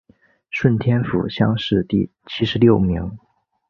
[0.49, 3.19] 顺天府乡试第七十六名。